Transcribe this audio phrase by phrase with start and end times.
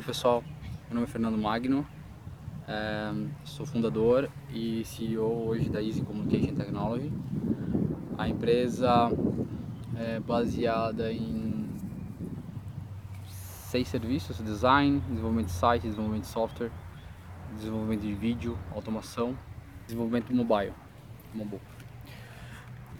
[0.00, 0.42] Oi pessoal,
[0.86, 1.86] meu nome é Fernando Magno,
[2.66, 3.12] é,
[3.44, 7.12] sou fundador e CEO hoje da Easy Communication Technology.
[8.16, 9.10] A empresa
[9.94, 11.68] é baseada em
[13.28, 16.72] seis serviços: design, desenvolvimento de site, desenvolvimento de software,
[17.54, 19.36] desenvolvimento de vídeo, automação,
[19.84, 20.72] desenvolvimento mobile.
[21.34, 21.60] mobile.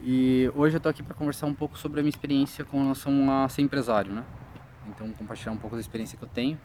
[0.03, 3.43] E hoje eu estou aqui para conversar um pouco sobre a minha experiência com relação
[3.43, 4.23] a ser empresário, né?
[4.87, 6.59] Então compartilhar um pouco da experiência que eu tenho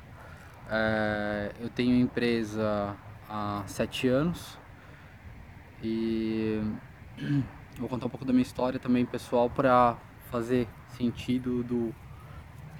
[0.69, 2.95] é, eu tenho empresa
[3.29, 4.57] há sete anos
[5.83, 6.61] e
[7.77, 9.97] vou contar um pouco da minha história também pessoal para
[10.31, 11.93] fazer sentido do,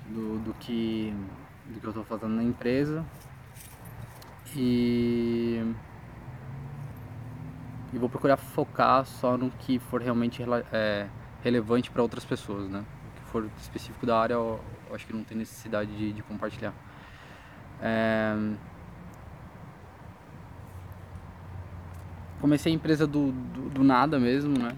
[0.09, 1.13] do, do, que,
[1.65, 3.05] do que eu estou fazendo na empresa
[4.55, 5.61] e,
[7.93, 11.07] e vou procurar focar só no que for realmente é,
[11.43, 12.79] relevante para outras pessoas, né?
[12.79, 16.23] O que for específico da área eu, eu acho que não tem necessidade de, de
[16.23, 16.73] compartilhar.
[17.81, 18.35] É...
[22.39, 24.75] Comecei a empresa do, do, do, nada mesmo, né?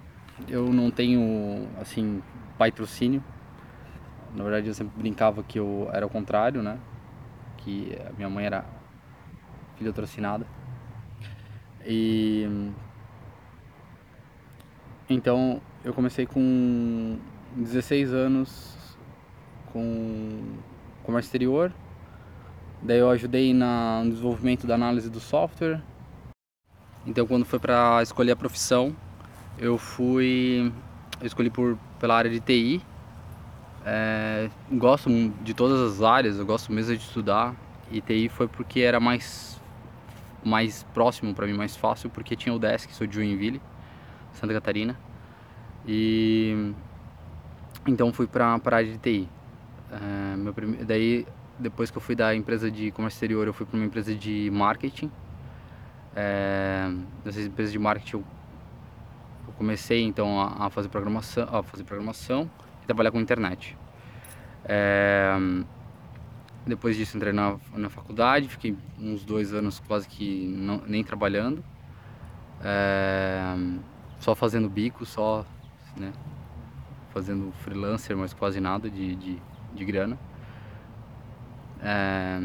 [0.48, 2.22] Eu não tenho, assim,
[2.58, 3.24] patrocínio.
[4.36, 6.80] Na verdade, eu sempre brincava que eu era o contrário, né?
[7.58, 8.64] Que a minha mãe era
[9.76, 10.46] filha patrocinada.
[11.86, 12.72] E...
[15.10, 17.18] Então, eu comecei com
[17.56, 18.98] 16 anos
[19.72, 20.58] com
[21.04, 21.74] comércio exterior
[22.82, 25.82] Daí eu ajudei na, no desenvolvimento da análise do software.
[27.06, 28.96] Então quando foi para escolher a profissão,
[29.58, 30.72] eu fui
[31.20, 32.82] eu escolhi por pela área de TI.
[33.86, 35.10] É, gosto
[35.42, 37.56] de todas as áreas, eu gosto mesmo de estudar
[37.92, 39.60] e TI foi porque era mais
[40.44, 43.62] mais próximo para mim, mais fácil, porque tinha o Desk, sou de Joinville,
[44.34, 44.98] Santa Catarina.
[45.86, 46.74] E
[47.88, 49.30] então fui para a área de TI.
[49.92, 50.54] É, meu.
[50.86, 51.26] Daí
[51.60, 54.50] depois que eu fui da empresa de comércio exterior, eu fui para uma empresa de
[54.52, 55.12] marketing.
[56.16, 56.92] É,
[57.24, 58.24] nessa empresa de marketing eu,
[59.48, 62.50] eu comecei então a, a, fazer programação, a fazer programação
[62.84, 63.78] e trabalhar com internet.
[64.66, 65.36] É,
[66.66, 71.64] depois disso entrei na, na faculdade, fiquei uns dois anos quase que não, nem trabalhando,
[72.64, 73.56] é,
[74.20, 75.46] só fazendo bico, só
[75.96, 76.12] né,
[77.14, 79.42] fazendo freelancer, mas quase nada de, de,
[79.74, 80.18] de grana.
[81.82, 82.40] É...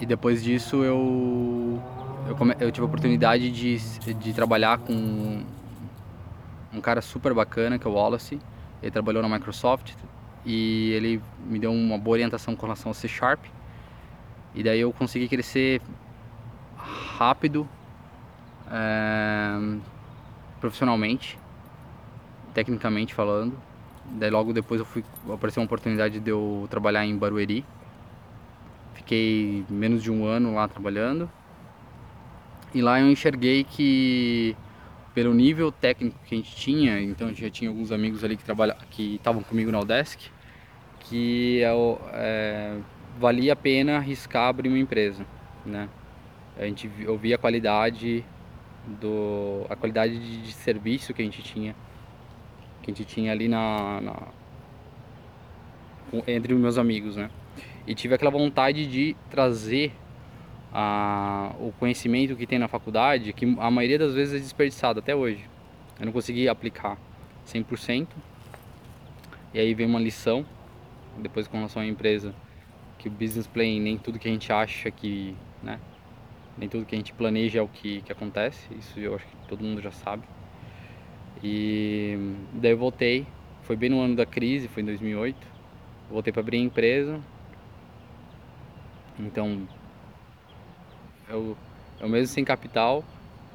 [0.00, 1.80] E depois disso eu,
[2.26, 2.56] eu, come...
[2.58, 3.78] eu, tive a oportunidade de,
[4.14, 5.44] de trabalhar com
[6.72, 8.40] um cara super bacana que é o Wallace.
[8.82, 9.92] Ele trabalhou na Microsoft
[10.44, 13.44] e ele me deu uma boa orientação com relação ao C Sharp.
[14.54, 15.80] E daí eu consegui crescer
[16.76, 17.66] rápido,
[18.70, 19.78] é...
[20.60, 21.38] profissionalmente,
[22.52, 23.56] tecnicamente falando.
[24.04, 27.64] Daí logo depois eu fui apareceu uma oportunidade de eu trabalhar em Barueri.
[28.94, 31.30] Fiquei menos de um ano lá trabalhando.
[32.74, 34.56] E lá eu enxerguei que
[35.14, 38.76] pelo nível técnico que a gente tinha, então já tinha alguns amigos ali que trabalham,
[38.90, 40.30] que estavam comigo na Odesk,
[41.00, 42.78] que eu, é,
[43.18, 45.26] valia a pena arriscar abrir uma empresa,
[45.66, 45.88] né?
[46.56, 48.24] A gente eu via a qualidade
[49.00, 51.74] do a qualidade de, de serviço que a gente tinha
[52.82, 54.16] que a gente tinha ali na, na
[56.26, 57.30] entre os meus amigos, né?
[57.86, 59.92] E tive aquela vontade de trazer
[60.72, 65.14] a, o conhecimento que tem na faculdade, que a maioria das vezes é desperdiçado até
[65.14, 65.48] hoje.
[65.98, 66.98] Eu não consegui aplicar
[67.46, 68.08] 100%.
[69.54, 70.46] E aí vem uma lição,
[71.18, 72.34] depois com relação à empresa,
[72.98, 75.78] que o business plan, nem tudo que a gente acha que, né?
[76.56, 79.36] Nem tudo que a gente planeja é o que, que acontece, isso eu acho que
[79.48, 80.22] todo mundo já sabe.
[81.42, 82.16] E
[82.54, 83.26] daí eu voltei,
[83.62, 85.36] foi bem no ano da crise, foi em 2008.
[86.10, 87.20] Voltei para abrir empresa.
[89.18, 89.66] Então,
[91.28, 91.56] eu,
[92.00, 93.04] eu mesmo sem capital,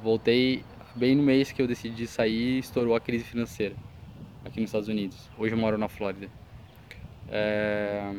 [0.02, 3.74] voltei bem no mês que eu decidi sair, estourou a crise financeira
[4.44, 5.28] aqui nos Estados Unidos.
[5.38, 6.28] Hoje eu moro na Flórida.
[7.28, 8.14] É...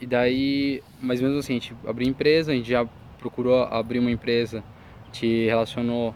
[0.00, 2.86] E daí, mas mesmo assim, a gente abriu empresa, a gente já
[3.18, 4.62] procurou abrir uma empresa,
[5.12, 6.14] gente relacionou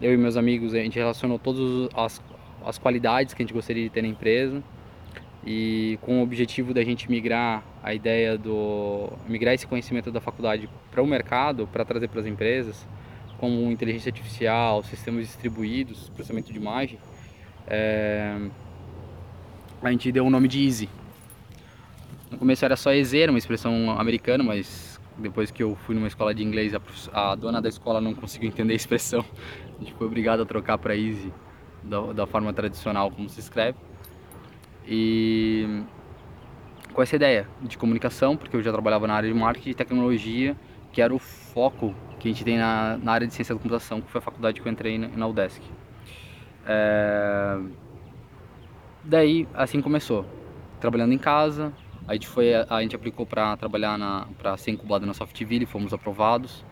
[0.00, 2.22] eu e meus amigos, a gente relacionou todas as,
[2.64, 4.62] as qualidades que a gente gostaria de ter na empresa
[5.44, 10.68] e com o objetivo da gente migrar a ideia do migrar esse conhecimento da faculdade
[10.90, 12.86] para o mercado, para trazer para as empresas,
[13.38, 16.98] como inteligência artificial, sistemas distribuídos, processamento de imagem,
[17.66, 18.36] é...
[19.82, 20.88] a gente deu o nome de Easy.
[22.30, 26.06] No começo era só EZ, era uma expressão americana, mas depois que eu fui numa
[26.06, 29.24] escola de inglês, a, a dona da escola não conseguiu entender a expressão.
[29.76, 31.32] A gente foi obrigado a trocar para easy
[31.82, 33.78] da, da, forma tradicional como se escreve.
[34.86, 35.82] E
[36.92, 40.56] com essa ideia de comunicação, porque eu já trabalhava na área de marketing e tecnologia,
[40.92, 44.00] que era o foco que a gente tem na, na área de ciência da computação,
[44.00, 45.62] que foi a faculdade que eu entrei na, na UDESC.
[46.66, 47.58] É...
[49.04, 50.24] Daí, assim começou.
[50.80, 51.72] Trabalhando em casa,
[52.08, 53.98] a gente, foi, a gente aplicou para trabalhar,
[54.38, 56.64] para ser incubado na Softville, fomos aprovados.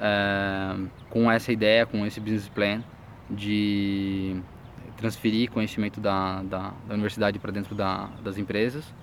[0.00, 0.76] É...
[1.10, 2.82] Com essa ideia, com esse business plan
[3.28, 4.36] de
[4.96, 8.94] transferir conhecimento da, da, da universidade para dentro da, das empresas.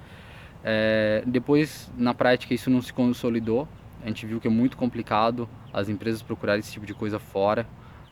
[0.64, 1.24] É...
[1.26, 3.68] depois, na prática, isso não se consolidou.
[4.04, 7.68] A gente viu que é muito complicado as empresas procurarem esse tipo de coisa fora,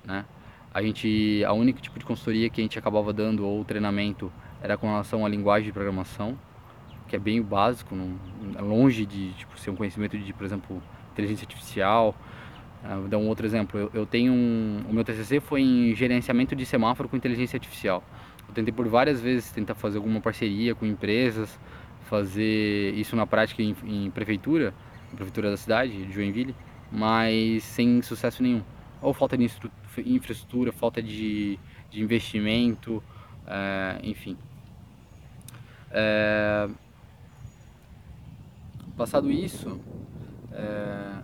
[0.05, 0.25] né?
[0.73, 4.31] A gente, a única tipo de consultoria que a gente acabava dando ou treinamento
[4.61, 6.37] era com relação à linguagem de programação,
[7.07, 8.17] que é bem básico, não,
[8.57, 10.81] é longe de tipo, ser um conhecimento de, por exemplo,
[11.13, 12.15] inteligência artificial.
[12.83, 13.79] Uh, vou dar um outro exemplo.
[13.79, 18.03] Eu, eu tenho um, o meu TCC foi em gerenciamento de semáforo com inteligência artificial.
[18.47, 21.59] Eu tentei por várias vezes tentar fazer alguma parceria com empresas,
[22.07, 24.73] fazer isso na prática em, em prefeitura,
[25.09, 26.55] na prefeitura da cidade, de Joinville,
[26.91, 28.63] mas sem sucesso nenhum.
[29.01, 29.49] Ou falta de
[30.05, 31.59] infraestrutura, falta de,
[31.89, 33.03] de investimento,
[33.45, 34.37] é, enfim.
[35.91, 36.67] É,
[38.97, 39.79] passado isso,
[40.51, 41.21] é,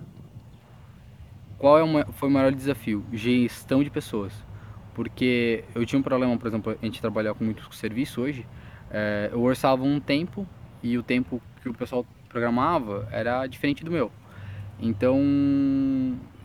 [1.57, 3.03] qual é foi o maior desafio?
[3.11, 4.31] Gestão de pessoas.
[4.93, 8.45] Porque eu tinha um problema, por exemplo, a gente trabalhar com muito serviço hoje,
[8.91, 10.47] é, eu orçava um tempo
[10.83, 14.11] e o tempo que o pessoal programava era diferente do meu.
[14.79, 15.17] Então,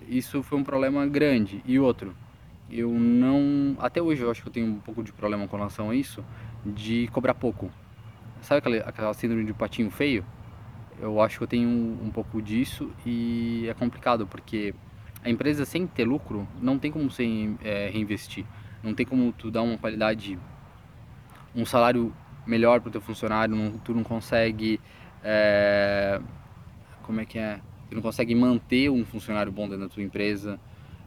[0.08, 1.62] isso foi um problema grande.
[1.66, 2.14] E outro,
[2.70, 3.76] eu não.
[3.78, 6.24] Até hoje eu acho que eu tenho um pouco de problema com relação a isso,
[6.64, 7.70] de cobrar pouco.
[8.40, 10.24] Sabe aquela, aquela síndrome de patinho feio?
[11.00, 14.74] Eu acho que eu tenho um, um pouco disso e é complicado porque
[15.22, 17.24] a empresa sem ter lucro não tem como você
[17.62, 18.44] é, reinvestir,
[18.82, 20.38] não tem como tu dar uma qualidade,
[21.54, 22.12] um salário
[22.46, 24.80] melhor para o teu funcionário, não, tu não consegue,
[25.22, 26.20] é,
[27.02, 30.58] como é que é, tu não consegue manter um funcionário bom dentro da tua empresa,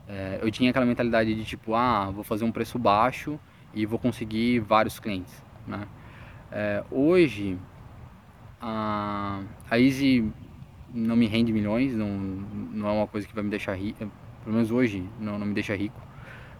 [0.07, 3.39] é, eu tinha aquela mentalidade de tipo, ah, vou fazer um preço baixo
[3.73, 5.87] e vou conseguir vários clientes, né?
[6.51, 7.57] É, hoje,
[8.61, 10.31] a, a Easy
[10.93, 14.09] não me rende milhões, não, não é uma coisa que vai me deixar rico,
[14.43, 15.99] pelo menos hoje não, não me deixa rico,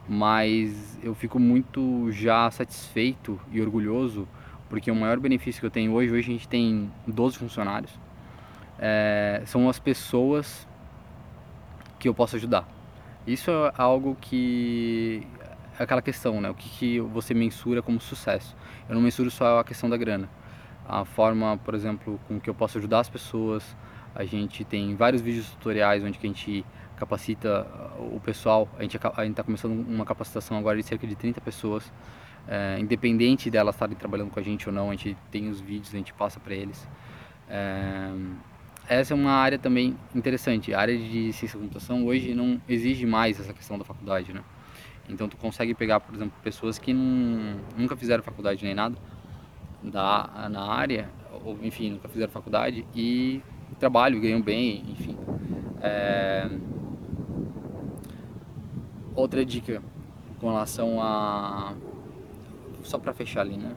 [0.07, 4.27] mas eu fico muito já satisfeito e orgulhoso
[4.71, 7.91] porque o maior benefício que eu tenho hoje, hoje a gente tem 12 funcionários,
[8.79, 10.65] é, são as pessoas
[11.99, 12.65] que eu posso ajudar.
[13.27, 15.27] Isso é algo que
[15.77, 16.49] é aquela questão, né?
[16.49, 18.55] O que, que você mensura como sucesso?
[18.87, 20.29] Eu não mensuro só a questão da grana.
[20.91, 23.77] A forma, por exemplo, com que eu posso ajudar as pessoas.
[24.13, 26.65] A gente tem vários vídeos tutoriais onde a gente
[26.97, 27.65] capacita
[27.97, 28.67] o pessoal.
[28.77, 31.89] A gente está começando uma capacitação agora de cerca de 30 pessoas.
[32.45, 35.93] É, independente delas estarem trabalhando com a gente ou não, a gente tem os vídeos,
[35.93, 36.85] a gente passa para eles.
[37.47, 38.11] É,
[38.89, 40.73] essa é uma área também interessante.
[40.73, 44.43] A área de ciência da computação hoje não exige mais essa questão da faculdade, né?
[45.07, 48.97] Então tu consegue pegar, por exemplo, pessoas que não, nunca fizeram faculdade nem nada
[49.83, 51.09] da, na área,
[51.43, 53.41] ou enfim, nunca fizeram faculdade e
[53.79, 55.17] trabalham, ganham bem, enfim.
[55.81, 56.49] É...
[59.15, 59.81] Outra dica
[60.39, 61.73] com relação a...
[62.83, 63.75] Só para fechar ali, né?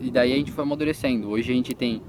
[0.00, 1.30] E daí a gente foi amadurecendo.
[1.30, 2.02] Hoje a gente tem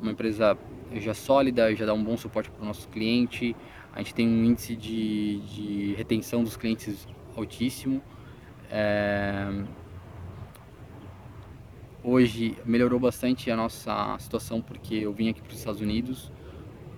[0.00, 0.56] uma empresa
[0.94, 3.54] já sólida, já dá um bom suporte para o nosso cliente.
[3.92, 8.02] A gente tem um índice de, de retenção dos clientes altíssimo.
[8.70, 9.64] É...
[12.06, 16.30] Hoje melhorou bastante a nossa situação porque eu vim aqui para os Estados Unidos.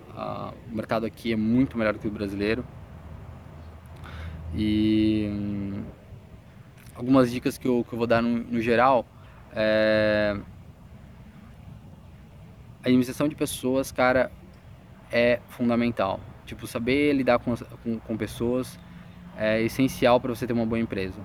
[0.09, 2.65] Uh, o mercado aqui é muito melhor que o brasileiro.
[4.53, 5.83] E hum,
[6.93, 9.05] algumas dicas que eu, que eu vou dar no, no geral
[9.55, 10.35] é
[12.83, 14.29] a administração de pessoas, cara,
[15.09, 16.19] é fundamental.
[16.45, 18.77] Tipo, saber lidar com, com, com pessoas
[19.37, 21.21] é essencial para você ter uma boa empresa.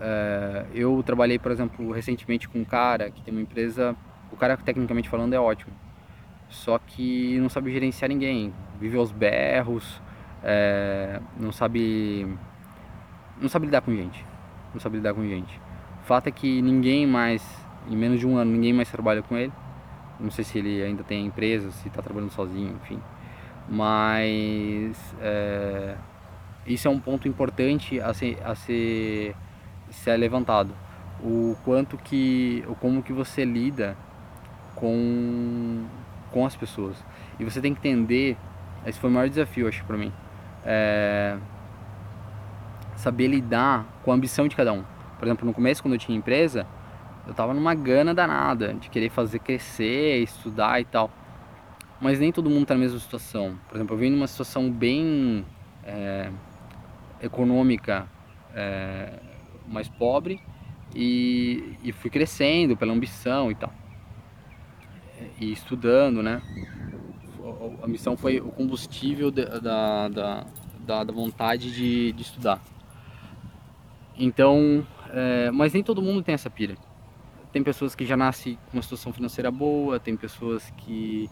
[0.00, 3.96] É, eu trabalhei, por exemplo, recentemente com um cara que tem uma empresa,
[4.32, 5.72] o cara, tecnicamente falando, é ótimo,
[6.48, 10.00] só que não sabe gerenciar ninguém, vive aos berros,
[10.42, 12.26] é, não sabe
[13.40, 14.24] não sabe lidar com gente,
[14.72, 15.60] não sabe lidar com gente.
[16.02, 17.42] O fato é que ninguém mais,
[17.88, 19.52] em menos de um ano, ninguém mais trabalha com ele
[20.20, 23.00] não sei se ele ainda tem empresa, se está trabalhando sozinho, enfim.
[23.68, 25.94] Mas é,
[26.66, 29.34] isso é um ponto importante a ser, a ser,
[29.90, 30.74] ser levantado.
[31.22, 33.96] O quanto que, o como que você lida
[34.74, 35.84] com,
[36.30, 36.96] com as pessoas.
[37.38, 38.36] E você tem que entender,
[38.86, 40.12] esse foi o maior desafio, acho, para mim.
[40.64, 41.36] É,
[42.96, 44.84] saber lidar com a ambição de cada um.
[45.18, 46.66] Por exemplo, no começo, quando eu tinha empresa,
[47.26, 51.10] eu tava numa gana danada de querer fazer crescer, estudar e tal.
[52.00, 53.58] mas nem todo mundo está na mesma situação.
[53.68, 55.44] Por exemplo, eu venho numa situação bem
[55.84, 56.30] é,
[57.20, 58.06] econômica
[58.54, 59.12] é,
[59.68, 60.40] mais pobre
[60.94, 63.72] e, e fui crescendo pela ambição e tal.
[65.40, 66.42] E estudando, né?
[67.82, 70.44] A missão foi o combustível da, da,
[70.80, 72.62] da, da vontade de, de estudar.
[74.16, 76.76] Então, é, mas nem todo mundo tem essa pira.
[77.52, 81.30] Tem pessoas que já nascem com uma situação financeira boa, tem pessoas que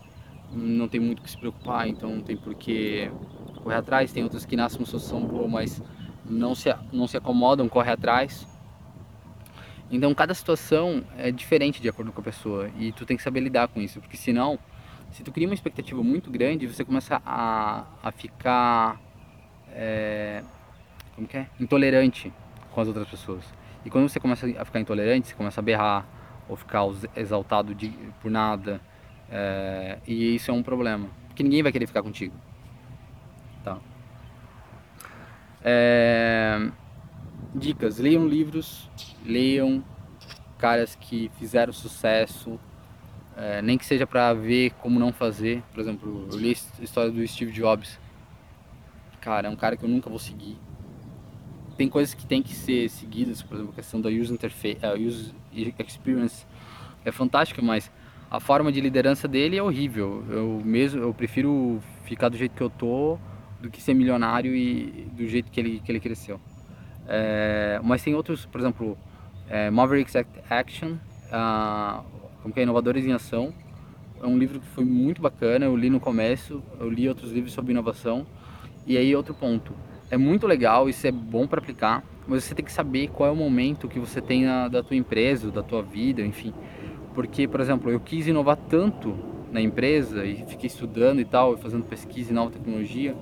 [0.52, 3.10] não tem muito que se preocupar, então não tem por que
[3.62, 4.12] correr atrás.
[4.12, 5.82] Tem outras que nascem com uma situação boa, mas
[6.28, 8.46] não se, não se acomodam, correr atrás.
[9.90, 13.40] Então cada situação é diferente de acordo com a pessoa e tu tem que saber
[13.40, 14.58] lidar com isso, porque senão,
[15.12, 19.00] se tu cria uma expectativa muito grande, você começa a, a ficar
[19.70, 20.42] é,
[21.14, 21.46] como que é?
[21.60, 22.32] intolerante
[22.72, 23.44] com as outras pessoas.
[23.84, 26.06] E quando você começa a ficar intolerante, você começa a berrar
[26.48, 26.82] ou ficar
[27.14, 27.88] exaltado de,
[28.20, 28.80] por nada,
[29.30, 32.34] é, e isso é um problema, porque ninguém vai querer ficar contigo.
[33.64, 33.78] Tá.
[35.68, 36.70] É,
[37.52, 38.88] dicas: leiam livros,
[39.24, 39.82] leiam
[40.56, 42.58] caras que fizeram sucesso,
[43.36, 45.64] é, nem que seja para ver como não fazer.
[45.74, 47.98] Por exemplo, eu li a história do Steve Jobs.
[49.20, 50.56] Cara, é um cara que eu nunca vou seguir.
[51.76, 54.96] Tem coisas que tem que ser seguidas, por exemplo, a questão da user interface, uh,
[54.96, 55.34] user
[55.84, 56.46] experience
[57.04, 57.90] é fantástica, mas
[58.30, 60.24] a forma de liderança dele é horrível.
[60.30, 63.18] Eu mesmo eu prefiro ficar do jeito que eu tô
[63.66, 66.40] do que ser milionário e do jeito que ele que ele cresceu.
[67.08, 68.96] É, mas tem outros, por exemplo,
[69.48, 70.14] é, Mavericks
[70.48, 70.96] Action,
[72.42, 73.52] como que é Inovadores em Ação.
[74.22, 77.52] É um livro que foi muito bacana, eu li no começo, eu li outros livros
[77.52, 78.26] sobre inovação.
[78.86, 79.74] E aí outro ponto,
[80.10, 83.32] é muito legal, isso é bom para aplicar, mas você tem que saber qual é
[83.32, 86.54] o momento que você tem na, da tua empresa, da tua vida, enfim.
[87.14, 89.16] Porque, por exemplo, eu quis inovar tanto
[89.50, 93.14] na empresa e fiquei estudando e tal, fazendo pesquisa em nova tecnologia.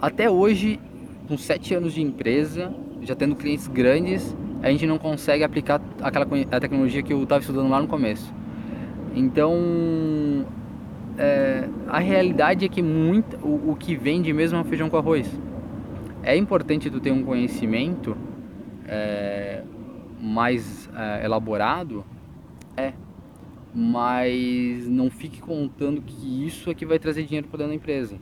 [0.00, 0.78] Até hoje,
[1.26, 6.26] com sete anos de empresa, já tendo clientes grandes, a gente não consegue aplicar aquela
[6.50, 8.32] a tecnologia que eu estava estudando lá no começo.
[9.14, 10.46] Então,
[11.16, 15.28] é, a realidade é que muito, o, o, que vende mesmo é feijão com arroz.
[16.22, 18.16] É importante tu ter um conhecimento
[18.86, 19.62] é,
[20.20, 22.04] mais é, elaborado
[22.76, 22.92] é.
[23.74, 28.18] Mas não fique contando que isso é que vai trazer dinheiro para dentro da empresa.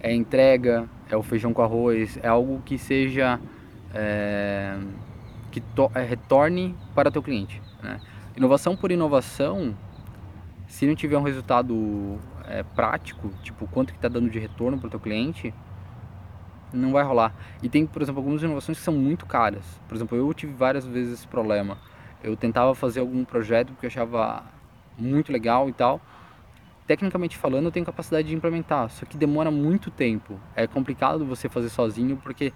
[0.00, 3.40] É entrega, é o feijão com arroz, é algo que seja
[3.94, 4.76] é,
[5.50, 7.62] que to, é, retorne para teu cliente.
[7.82, 8.00] Né?
[8.36, 9.74] Inovação por inovação,
[10.66, 14.88] se não tiver um resultado é, prático, tipo quanto que está dando de retorno para
[14.88, 15.54] o teu cliente,
[16.72, 17.34] não vai rolar.
[17.62, 19.64] E tem, por exemplo, algumas inovações que são muito caras.
[19.88, 21.78] Por exemplo, eu tive várias vezes esse problema
[22.26, 24.44] eu tentava fazer algum projeto porque achava
[24.98, 26.00] muito legal e tal.
[26.86, 30.38] Tecnicamente falando, eu tenho capacidade de implementar, só que demora muito tempo.
[30.54, 32.52] É complicado você fazer sozinho porque,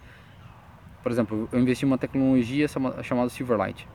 [1.02, 2.66] por exemplo, eu investi em uma tecnologia
[3.02, 3.88] chamada Silverlight.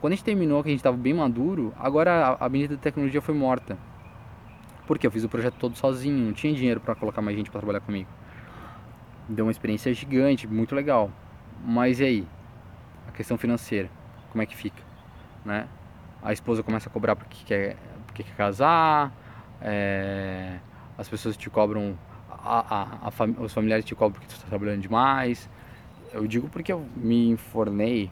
[0.00, 3.34] Quando a gente terminou, que a gente estava bem maduro, agora a bendita tecnologia foi
[3.34, 3.78] morta.
[4.86, 7.60] Porque eu fiz o projeto todo sozinho, não tinha dinheiro para colocar mais gente para
[7.60, 8.08] trabalhar comigo.
[9.28, 11.10] Deu uma experiência gigante, muito legal.
[11.64, 12.26] Mas e aí?
[13.08, 13.90] A questão financeira,
[14.30, 14.88] como é que fica?
[15.44, 15.66] né?
[16.22, 17.76] A esposa começa a cobrar porque quer,
[18.06, 19.12] porque quer casar,
[19.60, 20.58] é,
[20.96, 21.98] as pessoas te cobram,
[22.30, 25.48] a, a, a os familiares te cobram porque tu está trabalhando demais.
[26.12, 28.10] Eu digo porque eu me informei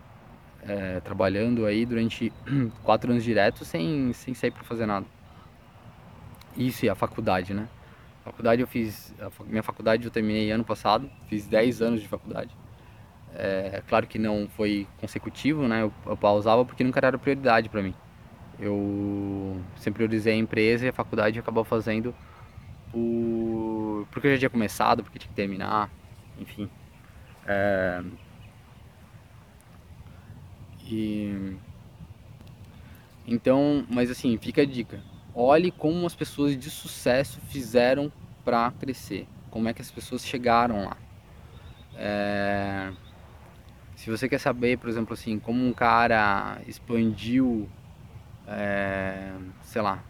[0.62, 2.32] é, trabalhando aí durante
[2.82, 5.06] quatro anos direto sem, sem sair para fazer nada.
[6.56, 7.68] Isso e a faculdade, né?
[8.22, 9.14] A faculdade eu fiz,
[9.46, 12.50] minha faculdade eu terminei ano passado, fiz 10 anos de faculdade.
[13.34, 15.82] É, claro que não foi consecutivo, né?
[15.82, 17.94] Eu, eu pausava porque nunca era prioridade para mim.
[18.58, 22.14] Eu sempre priorizei a empresa e a faculdade acabou fazendo
[22.90, 24.06] por...
[24.10, 25.90] porque eu já tinha começado, porque tinha que terminar,
[26.38, 26.70] enfim.
[27.46, 28.02] É...
[30.84, 31.56] E...
[33.26, 35.00] Então, mas assim, fica a dica.
[35.34, 38.10] Olhe como as pessoas de sucesso fizeram
[38.44, 39.26] para crescer.
[39.50, 40.96] Como é que as pessoas chegaram lá.
[41.94, 42.92] É...
[43.96, 47.68] Se você quer saber, por exemplo, assim, como um cara expandiu,
[48.46, 50.02] é, sei lá,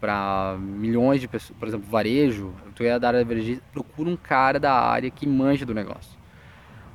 [0.00, 4.16] para milhões de pessoas, por exemplo, varejo, tu é da área de varejo, procura um
[4.16, 6.18] cara da área que manja do negócio.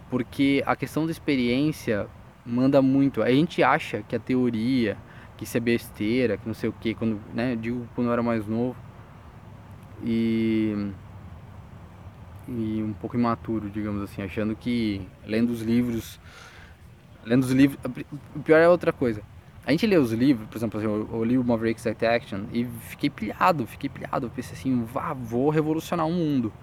[0.10, 2.08] Porque a questão da experiência
[2.46, 3.22] manda muito.
[3.22, 4.98] A gente acha que a teoria,
[5.38, 8.24] que isso é besteira, que não sei o que, quando, né, digo quando eu era
[8.24, 8.76] mais novo.
[10.04, 10.92] E
[12.48, 16.20] e um pouco imaturo, digamos assim, achando que lendo os livros,
[17.26, 17.80] lendo os livros,
[18.36, 19.22] o pior é outra coisa.
[19.66, 22.44] A gente lê os livros, por exemplo, assim, eu, eu li o Mavericks Act Action
[22.54, 24.28] e fiquei pilhado, fiquei pilhado.
[24.28, 26.54] Eu pensei assim, vá, vou revolucionar o mundo.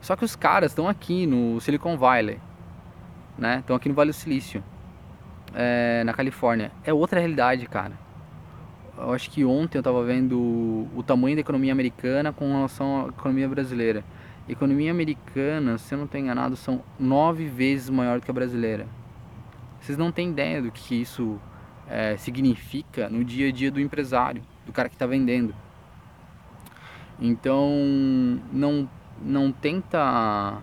[0.00, 2.38] Só que os caras estão aqui no Silicon Valley,
[3.36, 3.58] né?
[3.58, 4.62] Estão aqui no Vale do Silício,
[5.52, 6.70] é, na Califórnia.
[6.84, 7.98] É outra realidade, cara.
[8.96, 10.38] Eu acho que ontem eu estava vendo
[10.94, 14.04] o tamanho da economia americana com relação à economia brasileira.
[14.48, 18.86] Economia americana, se eu não estou enganado, são nove vezes maior do que a brasileira.
[19.80, 21.40] Vocês não têm ideia do que isso
[21.88, 25.54] é, significa no dia a dia do empresário, do cara que está vendendo.
[27.20, 27.70] Então,
[28.52, 28.88] não,
[29.22, 30.62] não tenta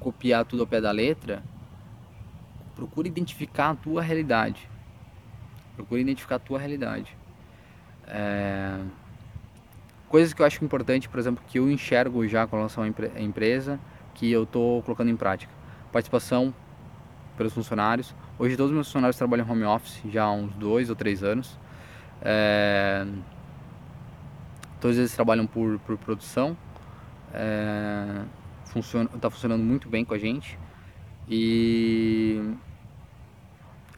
[0.00, 1.42] copiar tudo ao pé da letra,
[2.74, 4.68] procura identificar a tua realidade.
[5.74, 7.16] Procura identificar a tua realidade.
[8.06, 8.78] É...
[10.08, 13.78] Coisas que eu acho importante, por exemplo, que eu enxergo já com relação à empresa,
[14.14, 15.52] que eu estou colocando em prática.
[15.92, 16.54] Participação
[17.36, 18.14] pelos funcionários.
[18.40, 21.58] Hoje todos os meus funcionários trabalham home office já há uns dois ou três anos.
[22.22, 23.04] É...
[24.80, 26.56] Todos eles trabalham por, por produção.
[27.34, 28.22] É...
[28.66, 30.56] Funciona, tá funcionando muito bem com a gente.
[31.28, 32.54] E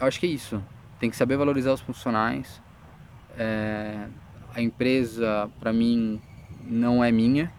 [0.01, 0.65] eu acho que é isso.
[0.99, 2.63] Tem que saber valorizar os funcionários.
[3.37, 4.07] É...
[4.55, 6.19] A empresa, para mim,
[6.63, 7.53] não é minha.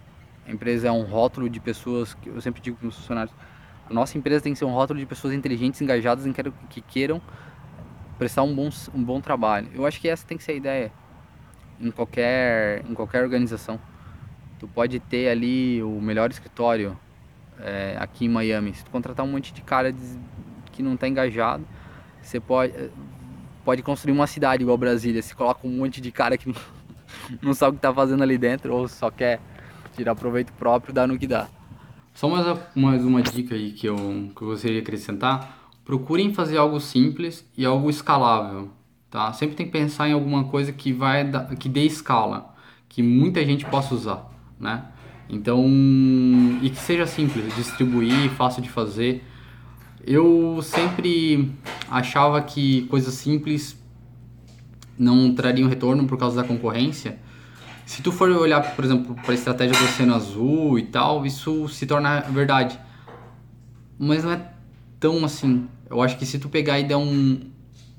[0.47, 3.35] A empresa é um rótulo de pessoas que eu sempre digo para os funcionários
[3.91, 6.25] a nossa empresa tem que ser um rótulo de pessoas inteligentes, engajadas,
[6.69, 7.21] que queiram
[8.17, 9.67] prestar um bom, um bom trabalho.
[9.73, 10.91] Eu acho que essa tem que ser a ideia
[11.79, 13.79] em qualquer, em qualquer organização.
[14.59, 16.97] Tu pode ter ali o melhor escritório
[17.59, 18.73] é, aqui em Miami.
[18.73, 19.93] Se tu contratar um monte de cara
[20.71, 21.67] que não está engajado,
[22.21, 22.73] você pode,
[23.65, 25.21] pode construir uma cidade igual Brasília.
[25.21, 26.55] Se coloca um monte de cara que não,
[27.41, 29.41] não sabe o que está fazendo ali dentro ou só quer
[29.93, 31.49] tirar proveito próprio, dá no que dá.
[32.13, 33.95] Só mais, mais uma dica aí que eu,
[34.35, 35.57] que eu gostaria de acrescentar.
[35.83, 38.69] Procurem fazer algo simples e algo escalável,
[39.09, 39.33] tá?
[39.33, 42.53] Sempre tem que pensar em alguma coisa que vai que dê escala,
[42.87, 44.85] que muita gente possa usar, né?
[45.29, 45.65] Então,
[46.61, 49.23] e que seja simples, distribuir, fácil de fazer.
[50.05, 51.51] Eu sempre
[51.89, 53.81] achava que coisas simples
[54.97, 57.17] não trariam retorno por causa da concorrência,
[57.91, 61.67] se tu for olhar, por exemplo, para a estratégia do Oceano Azul e tal, isso
[61.67, 62.79] se torna verdade.
[63.99, 64.41] Mas não é
[64.97, 65.67] tão assim.
[65.89, 67.41] Eu acho que se tu pegar e der um,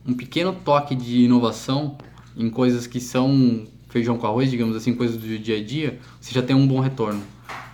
[0.07, 1.99] um pequeno toque de inovação
[2.35, 6.33] em coisas que são feijão com arroz, digamos assim, coisas do dia a dia, você
[6.33, 7.23] já tem um bom retorno.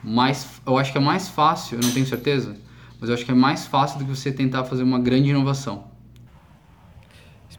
[0.03, 2.57] Mas eu acho que é mais fácil, eu não tenho certeza,
[2.99, 5.85] mas eu acho que é mais fácil do que você tentar fazer uma grande inovação.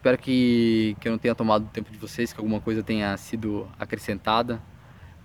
[0.00, 3.14] Espero que, que eu não tenha tomado o tempo de vocês, que alguma coisa tenha
[3.18, 4.58] sido acrescentada.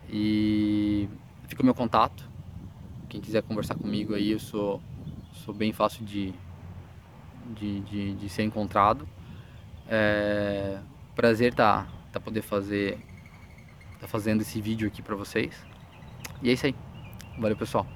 [0.09, 1.07] E
[1.47, 2.29] fica o meu contato.
[3.07, 4.81] Quem quiser conversar comigo aí, eu sou,
[5.31, 6.33] sou bem fácil de,
[7.57, 9.07] de, de, de ser encontrado.
[9.87, 10.77] É,
[11.15, 12.97] prazer tá, tá poder fazer
[14.01, 15.55] tá fazendo esse vídeo aqui para vocês.
[16.43, 16.75] E é isso aí.
[17.39, 17.87] Valeu, pessoal.